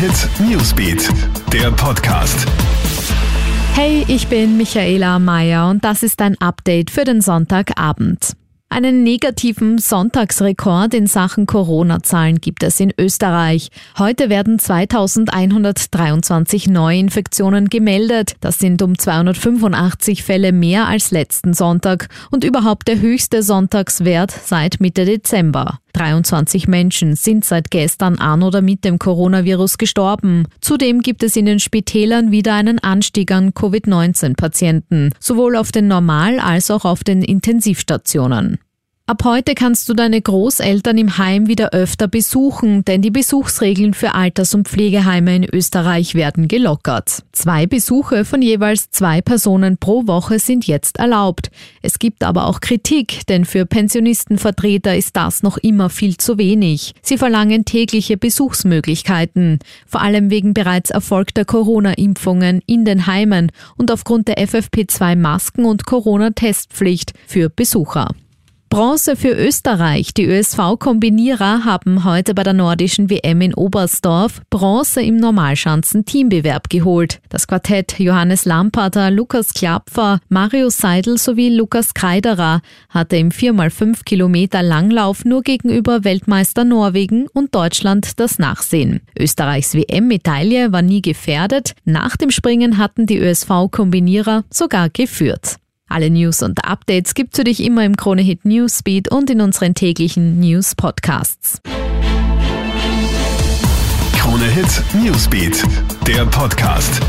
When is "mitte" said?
24.80-25.04